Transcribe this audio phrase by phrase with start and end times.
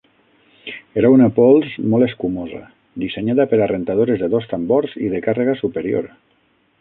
[1.01, 2.61] Era una pols molt escumosa
[3.03, 6.09] dissenyada per a rentadores de dos tambors i de càrrega superior.